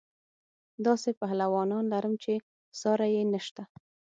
داسې 0.85 1.09
پهلوانان 1.19 1.83
لرم 1.93 2.13
چې 2.23 2.33
ساری 2.81 3.09
یې 3.17 3.23
نشته. 3.33 3.63